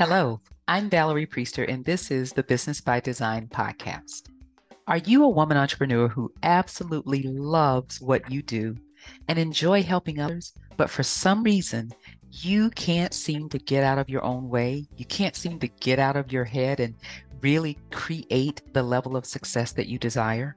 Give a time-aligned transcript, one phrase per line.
[0.00, 4.28] Hello, I'm Valerie Priester, and this is the Business by Design podcast.
[4.86, 8.76] Are you a woman entrepreneur who absolutely loves what you do
[9.26, 11.90] and enjoy helping others, but for some reason
[12.30, 14.86] you can't seem to get out of your own way?
[14.96, 16.94] You can't seem to get out of your head and
[17.40, 20.54] really create the level of success that you desire?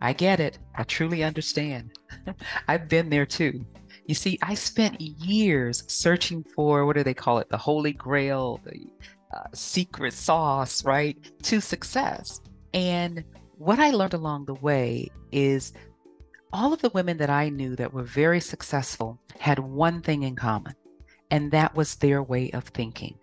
[0.00, 0.60] I get it.
[0.76, 1.98] I truly understand.
[2.68, 3.66] I've been there too.
[4.06, 7.48] You see, I spent years searching for what do they call it?
[7.48, 8.86] The holy grail, the
[9.32, 11.16] uh, secret sauce, right?
[11.44, 12.40] To success.
[12.74, 13.24] And
[13.58, 15.72] what I learned along the way is
[16.52, 20.36] all of the women that I knew that were very successful had one thing in
[20.36, 20.74] common,
[21.30, 23.16] and that was their way of thinking.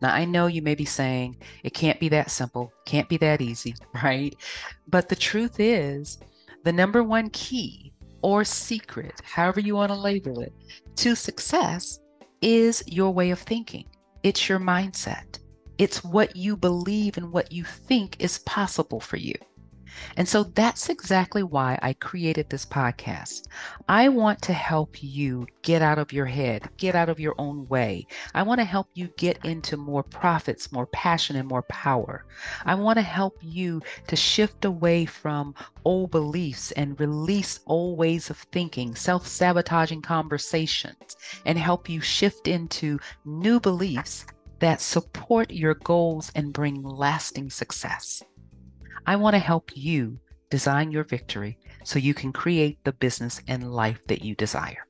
[0.00, 3.40] Now, I know you may be saying it can't be that simple, can't be that
[3.40, 4.34] easy, right?
[4.88, 6.18] But the truth is,
[6.64, 10.52] the number one key or secret, however you want to label it,
[10.96, 12.00] to success
[12.40, 13.84] is your way of thinking.
[14.22, 15.38] It's your mindset.
[15.78, 19.34] It's what you believe and what you think is possible for you.
[20.16, 23.46] And so that's exactly why I created this podcast.
[23.88, 27.66] I want to help you get out of your head, get out of your own
[27.68, 28.06] way.
[28.34, 32.24] I want to help you get into more profits, more passion, and more power.
[32.64, 38.30] I want to help you to shift away from old beliefs and release old ways
[38.30, 44.26] of thinking, self sabotaging conversations, and help you shift into new beliefs
[44.60, 48.22] that support your goals and bring lasting success.
[49.08, 50.20] I want to help you
[50.50, 54.86] design your victory so you can create the business and life that you desire.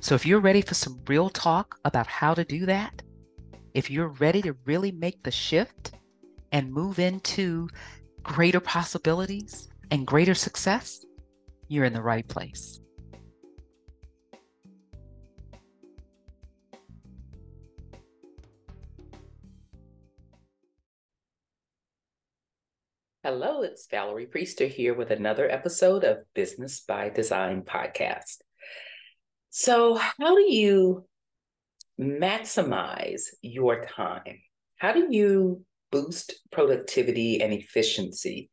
[0.00, 3.02] So, if you're ready for some real talk about how to do that,
[3.74, 5.92] if you're ready to really make the shift
[6.52, 7.68] and move into
[8.22, 11.04] greater possibilities and greater success,
[11.68, 12.80] you're in the right place.
[23.22, 28.38] Hello, it's Valerie Priester here with another episode of Business by Design podcast.
[29.50, 31.04] So, how do you
[32.00, 34.40] maximize your time?
[34.76, 38.48] How do you boost productivity and efficiency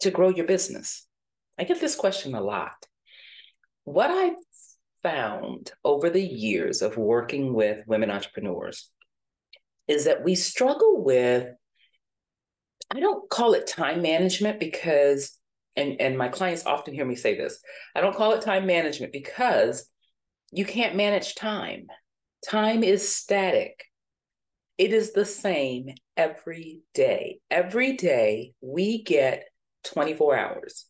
[0.00, 1.06] to grow your business?
[1.56, 2.84] I get this question a lot.
[3.84, 4.42] What I've
[5.04, 8.90] found over the years of working with women entrepreneurs
[9.86, 11.46] is that we struggle with
[12.94, 15.38] I don't call it time management because,
[15.76, 17.58] and, and my clients often hear me say this
[17.96, 19.88] I don't call it time management because
[20.52, 21.86] you can't manage time.
[22.46, 23.84] Time is static.
[24.76, 27.38] It is the same every day.
[27.50, 29.44] Every day we get
[29.84, 30.86] 24 hours.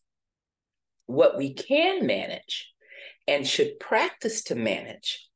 [1.05, 2.69] What we can manage
[3.27, 5.29] and should practice to manage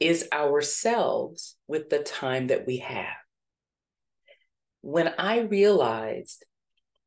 [0.00, 3.14] is ourselves with the time that we have
[4.82, 6.44] when I realized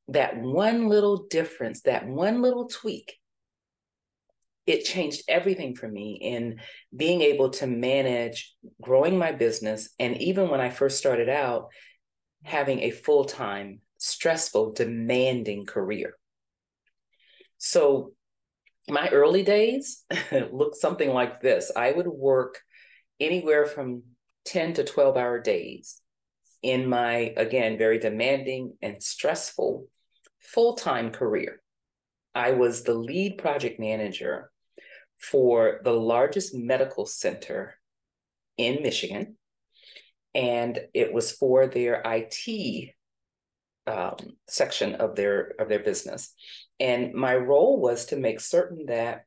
[0.10, 3.14] that one little difference, that one little tweak,
[4.68, 6.60] it changed everything for me in
[6.96, 9.90] being able to manage growing my business.
[10.00, 11.70] And even when I first started out,
[12.44, 16.16] having a full time, stressful, demanding career.
[17.58, 18.14] So,
[18.90, 20.04] my early days
[20.52, 22.60] looked something like this I would work
[23.20, 24.02] anywhere from
[24.46, 26.02] 10 to 12 hour days
[26.62, 29.88] in my, again, very demanding and stressful
[30.40, 31.62] full time career.
[32.34, 34.52] I was the lead project manager
[35.20, 37.76] for the largest medical center
[38.58, 39.38] in Michigan.
[40.34, 42.94] And it was for their IT
[43.88, 44.16] um,
[44.48, 46.34] section of their of their business.
[46.80, 49.26] And my role was to make certain that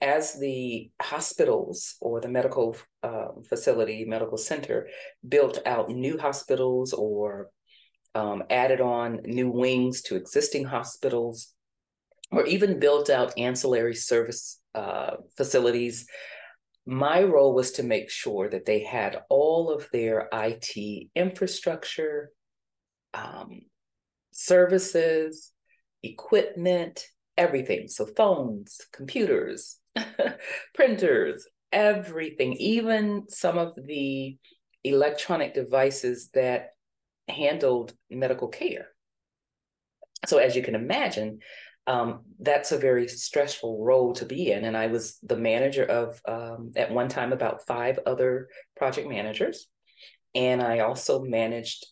[0.00, 4.88] as the hospitals or the medical uh, facility, medical center
[5.26, 7.48] built out new hospitals or
[8.14, 11.52] um, added on new wings to existing hospitals,
[12.30, 16.06] or even built out ancillary service uh, facilities,
[16.86, 22.30] my role was to make sure that they had all of their IT infrastructure,
[23.14, 23.62] um,
[24.32, 25.50] services,
[26.02, 27.06] equipment,
[27.36, 27.88] everything.
[27.88, 29.78] So, phones, computers,
[30.74, 34.36] printers, everything, even some of the
[34.84, 36.70] electronic devices that
[37.28, 38.88] handled medical care.
[40.26, 41.40] So, as you can imagine,
[41.86, 44.64] um, that's a very stressful role to be in.
[44.64, 49.66] And I was the manager of, um, at one time, about five other project managers.
[50.34, 51.86] And I also managed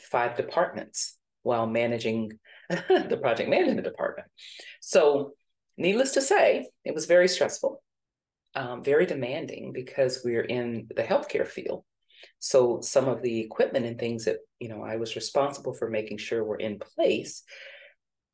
[0.00, 2.32] five departments while managing
[2.68, 4.28] the project management department.
[4.80, 5.34] So,
[5.76, 7.82] needless to say, it was very stressful,
[8.54, 11.84] um, very demanding because we're in the healthcare field.
[12.38, 16.18] So some of the equipment and things that you know I was responsible for making
[16.18, 17.42] sure were in place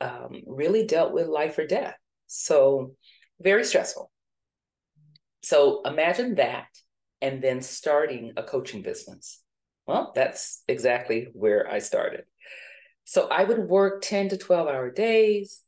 [0.00, 1.97] um, really dealt with life or death.
[2.27, 2.94] So
[3.41, 4.11] very stressful.
[5.43, 6.69] So imagine that,
[7.21, 9.41] and then starting a coaching business.
[9.87, 12.25] Well, that's exactly where I started.
[13.05, 15.61] So I would work 10 to 12 hour days.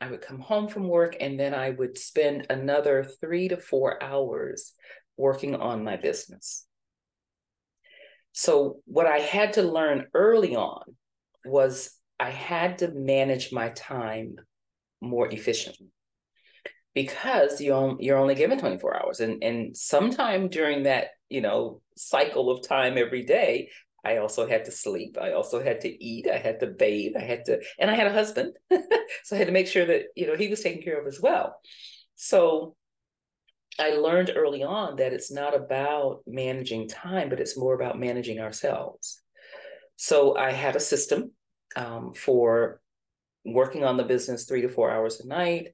[0.00, 4.02] I would come home from work and then I would spend another three to four
[4.02, 4.74] hours
[5.16, 6.66] working on my business.
[8.32, 10.82] So, what I had to learn early on
[11.44, 11.90] was
[12.20, 14.36] I had to manage my time
[15.00, 15.88] more efficiently
[16.94, 22.50] because you you're only given 24 hours and and sometime during that you know cycle
[22.50, 23.70] of time every day
[24.04, 25.18] I also had to sleep.
[25.20, 26.28] I also had to eat.
[26.28, 27.16] I had to bathe.
[27.16, 28.54] I had to and I had a husband.
[29.24, 31.18] So I had to make sure that you know he was taken care of as
[31.18, 31.60] well.
[32.14, 32.76] So
[33.80, 38.38] I learned early on that it's not about managing time but it's more about managing
[38.38, 39.22] ourselves.
[39.96, 41.32] So I had a system
[41.74, 42.80] um, for
[43.44, 45.68] working on the business three to four hours a night.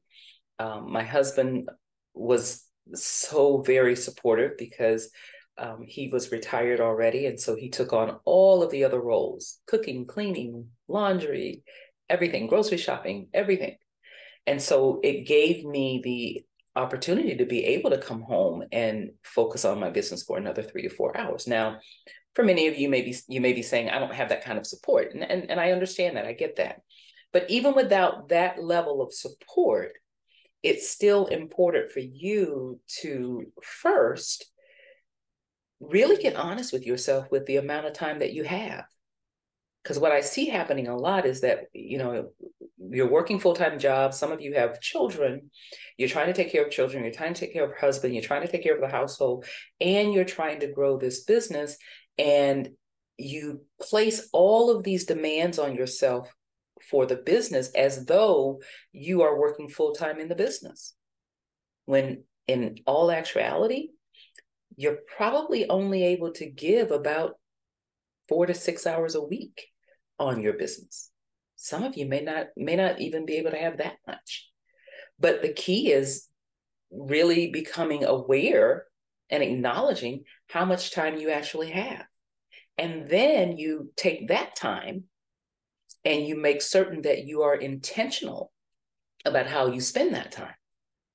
[0.58, 1.68] Um, my husband
[2.14, 5.10] was so very supportive because
[5.58, 7.26] um, he was retired already.
[7.26, 11.62] And so he took on all of the other roles cooking, cleaning, laundry,
[12.08, 13.76] everything, grocery shopping, everything.
[14.46, 16.44] And so it gave me the
[16.76, 20.82] opportunity to be able to come home and focus on my business for another three
[20.82, 21.46] to four hours.
[21.46, 21.78] Now,
[22.34, 24.66] for many of you, maybe you may be saying, I don't have that kind of
[24.66, 25.14] support.
[25.14, 26.26] And, and, and I understand that.
[26.26, 26.80] I get that.
[27.32, 29.92] But even without that level of support,
[30.62, 34.46] it's still important for you to first
[35.90, 38.84] really get honest with yourself with the amount of time that you have.
[39.82, 42.30] Because what I see happening a lot is that, you know,
[42.90, 45.50] you're working full-time jobs some of you have children
[45.96, 48.22] you're trying to take care of children you're trying to take care of husband you're
[48.22, 49.46] trying to take care of the household
[49.80, 51.78] and you're trying to grow this business
[52.18, 52.68] and
[53.16, 56.34] you place all of these demands on yourself
[56.90, 58.60] for the business as though
[58.92, 60.94] you are working full time in the business.
[61.86, 63.90] When in all actuality,
[64.76, 67.38] you're probably only able to give about
[68.28, 69.66] four to six hours a week
[70.18, 71.10] on your business.
[71.56, 74.50] Some of you may not may not even be able to have that much.
[75.18, 76.28] But the key is
[76.90, 78.84] really becoming aware
[79.30, 82.04] and acknowledging how much time you actually have.
[82.76, 85.04] And then you take that time
[86.04, 88.52] and you make certain that you are intentional
[89.24, 90.54] about how you spend that time,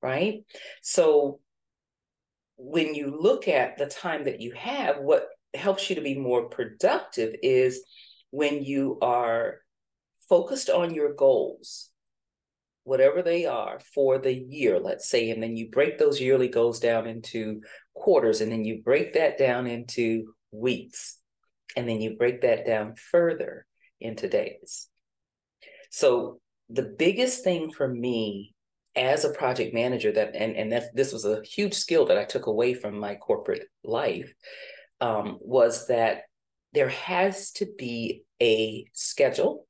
[0.01, 0.43] right?
[0.81, 1.39] So
[2.61, 6.49] when you look at the time that you have, what helps you to be more
[6.49, 7.83] productive is
[8.31, 9.59] when you are
[10.27, 11.89] focused on your goals,
[12.83, 16.81] whatever they are for the year, let's say, and then you break those yearly goals
[16.81, 17.61] down into
[17.95, 21.17] quarters, and then you break that down into weeks,
[21.77, 23.65] and then you break that down further
[24.01, 24.87] into days.
[25.91, 28.53] So the biggest thing for me
[28.95, 32.25] as a project manager that and and that this was a huge skill that I
[32.25, 34.33] took away from my corporate life
[34.99, 36.23] um, was that
[36.73, 39.67] there has to be a schedule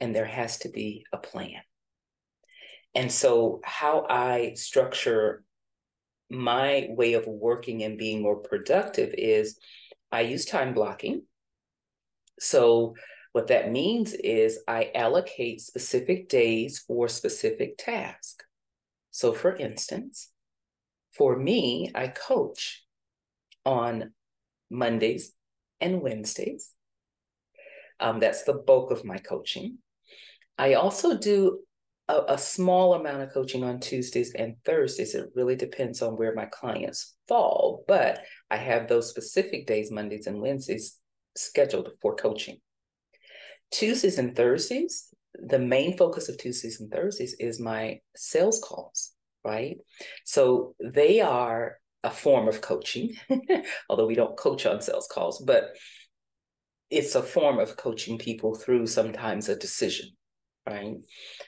[0.00, 1.60] and there has to be a plan.
[2.94, 5.44] And so how I structure
[6.30, 9.58] my way of working and being more productive is
[10.10, 11.22] I use time blocking.
[12.40, 12.94] So
[13.36, 18.42] what that means is I allocate specific days for specific tasks.
[19.10, 20.30] So, for instance,
[21.12, 22.82] for me, I coach
[23.66, 24.14] on
[24.70, 25.34] Mondays
[25.82, 26.72] and Wednesdays.
[28.00, 29.80] Um, that's the bulk of my coaching.
[30.56, 31.60] I also do
[32.08, 35.14] a, a, small amount of coaching on Tuesdays and Thursdays.
[35.14, 40.26] It really depends on where my clients fall, but I have those specific days, Mondays
[40.26, 40.98] and Wednesdays,
[41.36, 42.60] scheduled for coaching.
[43.70, 49.12] Tuesdays and Thursdays, the main focus of Tuesdays and Thursdays is my sales calls,
[49.44, 49.76] right?
[50.24, 53.16] So they are a form of coaching,
[53.88, 55.70] although we don't coach on sales calls, but
[56.90, 60.10] it's a form of coaching people through sometimes a decision,
[60.66, 60.94] right?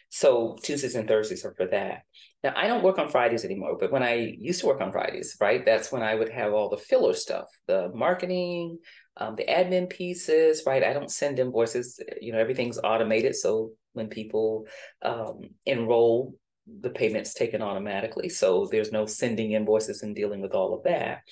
[0.09, 2.03] So Tuesdays and Thursdays are for that.
[2.43, 5.37] Now I don't work on Fridays anymore, but when I used to work on Fridays,
[5.41, 8.79] right, that's when I would have all the filler stuff, the marketing,
[9.19, 10.83] um, the admin pieces, right?
[10.85, 13.35] I don't send invoices, you know, everything's automated.
[13.35, 14.67] So when people
[15.03, 16.35] um, enroll,
[16.81, 18.29] the payment's taken automatically.
[18.29, 21.23] So there's no sending invoices and dealing with all of that.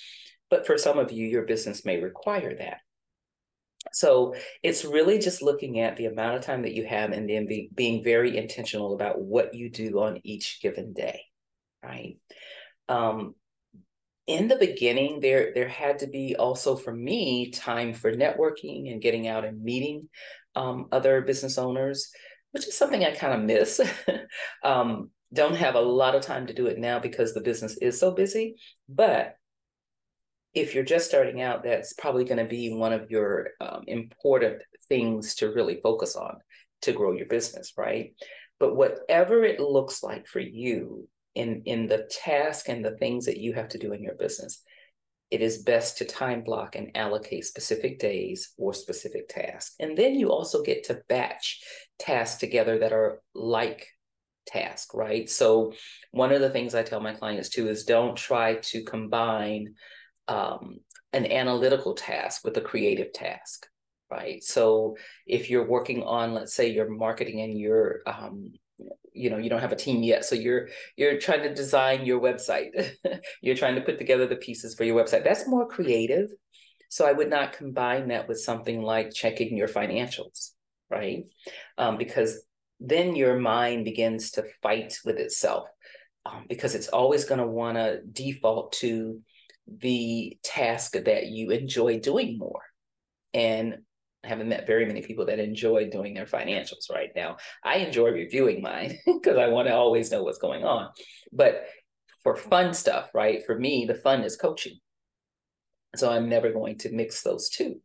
[0.49, 2.79] But for some of you, your business may require that.
[3.93, 7.47] So it's really just looking at the amount of time that you have and then
[7.47, 11.21] be, being very intentional about what you do on each given day,
[11.83, 12.17] right?
[12.89, 13.35] Um,
[14.27, 19.01] in the beginning there there had to be also for me time for networking and
[19.01, 20.09] getting out and meeting
[20.55, 22.11] um, other business owners
[22.51, 23.81] which is something i kind of miss.
[24.63, 27.99] Um, don't have a lot of time to do it now because the business is
[27.99, 28.55] so busy
[28.87, 29.35] but
[30.53, 34.61] if you're just starting out that's probably going to be one of your um, important
[34.89, 36.37] things to really focus on
[36.81, 38.13] to grow your business right?
[38.59, 43.37] But whatever it looks like for you in in the task and the things that
[43.37, 44.63] you have to do in your business
[45.29, 49.75] it is best to time block and allocate specific days for specific tasks.
[49.79, 51.61] And then you also get to batch
[51.99, 53.87] tasks together that are like
[54.45, 55.29] task right?
[55.29, 55.73] So
[56.11, 59.73] one of the things i tell my clients too is don't try to combine
[60.29, 60.77] um,
[61.11, 63.67] an analytical task with a creative task
[64.09, 64.41] right?
[64.41, 68.53] So if you're working on let's say your marketing and your um,
[69.13, 70.25] you know you don't have a team yet.
[70.25, 72.69] So you're you're trying to design your website.
[73.41, 75.23] You're trying to put together the pieces for your website.
[75.23, 76.29] That's more creative.
[76.89, 80.51] So i would not combine that with something like checking your financials
[80.89, 81.25] right?
[81.77, 82.41] Um, because
[82.79, 85.67] then your mind begins to fight with itself
[86.25, 89.21] um, because it's always going to want to default to
[89.67, 92.61] the task that you enjoy doing more.
[93.33, 93.79] And
[94.23, 97.37] I haven't met very many people that enjoy doing their financials right now.
[97.63, 100.89] I enjoy reviewing mine because I want to always know what's going on.
[101.31, 101.65] But
[102.23, 103.45] for fun stuff, right?
[103.45, 104.79] For me, the fun is coaching.
[105.95, 107.81] So I'm never going to mix those two.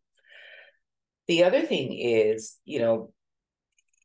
[1.29, 3.13] The other thing is, you know,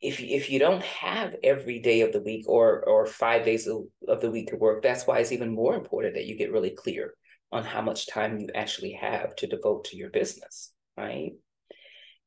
[0.02, 3.86] if if you don't have every day of the week or or five days of,
[4.08, 6.70] of the week to work, that's why it's even more important that you get really
[6.70, 7.16] clear
[7.52, 11.32] on how much time you actually have to devote to your business, right?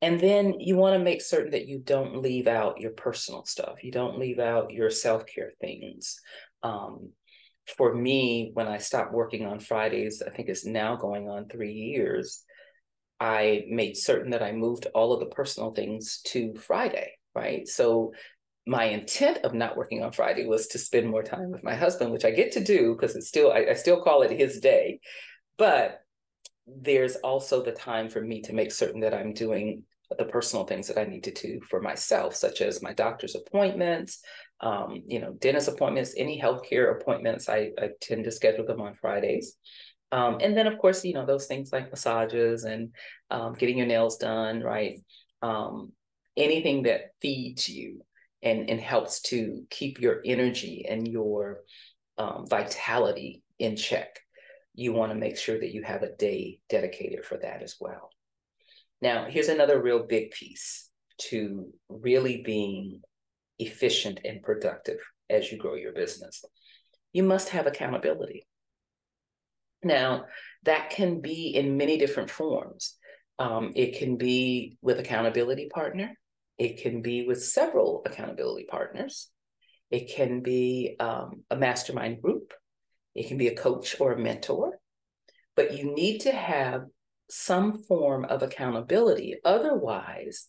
[0.01, 3.83] And then you want to make certain that you don't leave out your personal stuff.
[3.83, 6.19] You don't leave out your self care things.
[6.63, 7.11] Um,
[7.77, 11.73] for me, when I stopped working on Fridays, I think it's now going on three
[11.73, 12.43] years,
[13.19, 17.67] I made certain that I moved all of the personal things to Friday, right?
[17.67, 18.13] So
[18.65, 22.11] my intent of not working on Friday was to spend more time with my husband,
[22.11, 24.99] which I get to do because it's still, I, I still call it his day.
[25.57, 26.01] But
[26.65, 29.83] there's also the time for me to make certain that I'm doing
[30.17, 34.21] the personal things that I need to do for myself, such as my doctor's appointments,
[34.61, 37.49] um, you know, dentist appointments, any healthcare appointments.
[37.49, 39.55] I, I tend to schedule them on Fridays.
[40.11, 42.93] Um, and then, of course, you know, those things like massages and
[43.29, 44.99] um, getting your nails done, right?
[45.41, 45.93] Um,
[46.37, 48.01] anything that feeds you
[48.43, 51.61] and, and helps to keep your energy and your
[52.17, 54.19] um, vitality in check.
[54.73, 58.10] You want to make sure that you have a day dedicated for that as well.
[59.01, 60.89] Now, here's another real big piece
[61.29, 63.01] to really being
[63.59, 66.43] efficient and productive as you grow your business.
[67.13, 68.45] You must have accountability.
[69.83, 70.25] Now,
[70.63, 72.95] that can be in many different forms.
[73.39, 76.11] Um, it can be with accountability partner.
[76.57, 79.29] It can be with several accountability partners.
[79.89, 82.53] It can be um, a mastermind group.
[83.15, 84.79] It can be a coach or a mentor.
[85.55, 86.83] But you need to have
[87.31, 89.35] some form of accountability.
[89.45, 90.47] Otherwise,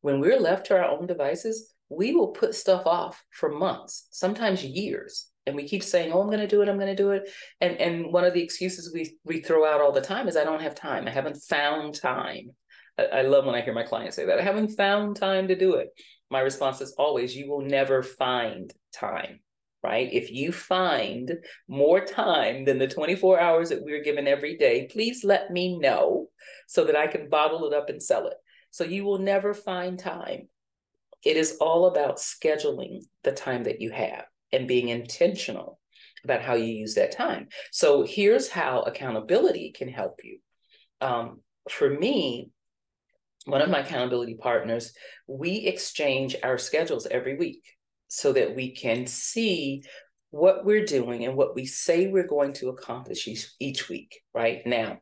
[0.00, 4.64] when we're left to our own devices, we will put stuff off for months, sometimes
[4.64, 5.30] years.
[5.46, 6.68] And we keep saying, oh, I'm going to do it.
[6.68, 7.28] I'm going to do it.
[7.60, 10.44] And, and one of the excuses we, we throw out all the time is I
[10.44, 11.06] don't have time.
[11.06, 12.50] I haven't found time.
[12.98, 14.38] I, I love when I hear my clients say that.
[14.38, 15.88] I haven't found time to do it.
[16.30, 19.40] My response is always, you will never find time
[19.84, 20.08] right?
[20.10, 21.30] If you find
[21.68, 26.28] more time than the 24 hours that we're given every day, please let me know
[26.66, 28.34] so that I can bottle it up and sell it.
[28.70, 30.48] So you will never find time.
[31.22, 35.78] It is all about scheduling the time that you have and being intentional
[36.24, 37.48] about how you use that time.
[37.70, 40.38] So here's how accountability can help you.
[41.02, 42.50] Um, for me,
[43.44, 44.94] one of my accountability partners,
[45.26, 47.62] we exchange our schedules every week
[48.08, 49.82] so that we can see
[50.30, 54.66] what we're doing and what we say we're going to accomplish each, each week right?
[54.66, 54.98] Now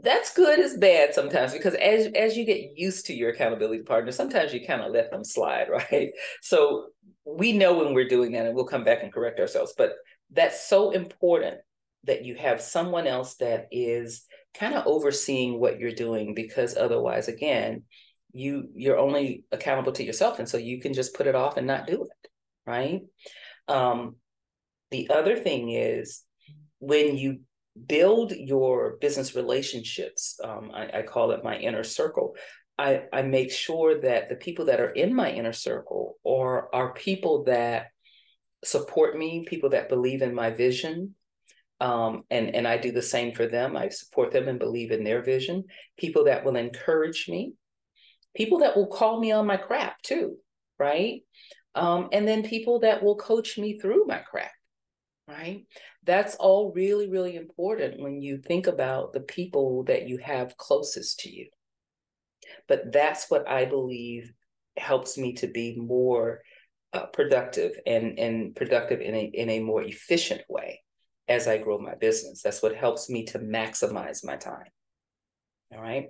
[0.00, 4.10] that's good as bad sometimes because as as you get used to your accountability partner
[4.10, 6.10] sometimes you kind of let them slide right?
[6.42, 6.86] So
[7.24, 9.94] we know when we're doing that and we'll come back and correct ourselves but
[10.30, 11.58] that's so important
[12.04, 17.28] that you have someone else that is kind of overseeing what you're doing because otherwise
[17.28, 17.82] again
[18.34, 21.66] you you're only accountable to yourself and so you can just put it off and
[21.66, 22.30] not do it
[22.66, 23.02] right
[23.68, 24.16] um,
[24.90, 26.22] the other thing is
[26.80, 27.40] when you
[27.86, 32.34] build your business relationships um, I, I, call it my inner circle
[32.76, 36.92] I, I make sure that the people that are in my inner circle or are
[36.92, 37.86] people that
[38.64, 41.14] support me people that believe in my vision
[41.80, 43.76] Um, and, and I do the same for them.
[43.76, 45.64] I support them and believe in their vision.
[45.98, 47.54] People that will encourage me,
[48.34, 50.36] people that will call me on my crap too,
[50.78, 51.22] right?
[51.74, 54.52] Um, and then people that will coach me through my crap,
[55.26, 55.66] right?
[56.04, 61.20] That's all really, really important when you think about the people that you have closest
[61.20, 61.48] to you.
[62.68, 64.32] But that's what I believe
[64.76, 66.42] helps me to be more
[66.92, 70.82] uh, productive and, and productive in a, in a more efficient way
[71.28, 72.42] as I grow my business.
[72.42, 74.68] That's what helps me to maximize my time.
[75.74, 76.06] All right.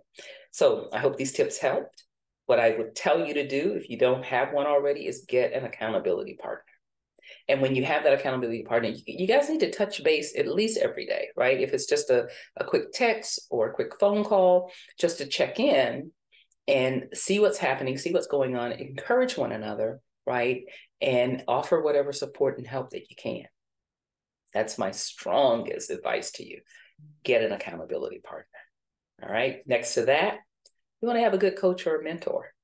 [0.50, 2.04] So I hope these tips helped.
[2.46, 5.52] What I would tell you to do if you don't have one already is get
[5.52, 6.64] an accountability partner.
[7.48, 10.78] And when you have that accountability partner, you, guys need to touch base at least
[10.78, 11.60] every day, right?
[11.60, 15.58] If it's just a, a quick text or a quick phone call, just to check
[15.58, 16.10] in
[16.68, 20.62] and see what's happening, see what's going on, encourage one another, right?
[21.00, 23.44] And offer whatever support and help that you can.
[24.52, 26.60] That's my strongest advice to you.
[27.24, 28.46] Get an accountability partner.
[29.22, 29.58] All right.
[29.66, 30.38] Next to that,
[31.04, 32.54] you want to have a good coach or a mentor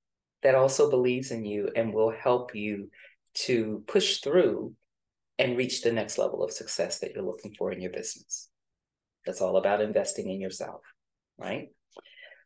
[0.42, 2.88] that also believes in you and will help you
[3.34, 4.72] to push through
[5.38, 8.48] and reach the next level of success that you're looking for in your business.
[9.26, 10.80] That's all about investing in yourself,
[11.36, 11.68] right?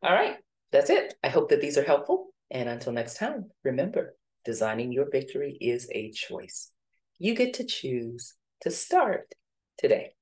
[0.03, 0.35] All right,
[0.73, 1.15] that's it.
[1.23, 2.35] I hope that these are helpful.
[2.51, 6.73] And until next time, remember designing your victory is a choice.
[7.21, 9.33] You get to choose to start
[9.79, 10.15] today.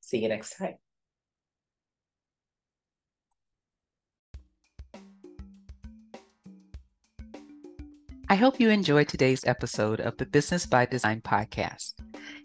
[0.00, 0.74] See you next time.
[8.30, 11.94] I hope you enjoyed today's episode of the Business by Design podcast.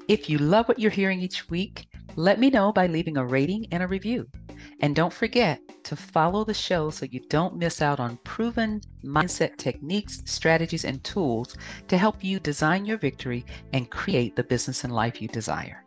[0.07, 3.67] If you love what you're hearing each week, let me know by leaving a rating
[3.69, 4.25] and a review.
[4.79, 9.57] And don't forget to follow the show so you don't miss out on proven mindset
[9.57, 11.55] techniques, strategies, and tools
[11.87, 15.84] to help you design your victory and create the business and life you desire.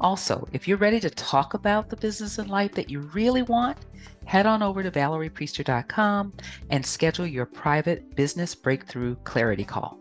[0.00, 3.78] Also, if you're ready to talk about the business and life that you really want,
[4.24, 6.32] head on over to valeriepriester.com
[6.70, 9.98] and schedule your private business breakthrough clarity call.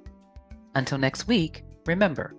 [0.75, 2.36] Until next week, remember,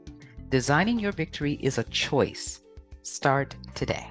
[0.48, 2.60] designing your victory is a choice.
[3.02, 4.10] Start today.